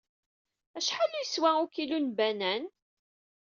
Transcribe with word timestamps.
Acḥal 0.77 1.11
i 1.15 1.19
yeswa 1.21 1.49
ukilu 1.63 1.97
n 1.99 2.05
lbanan? 2.11 2.63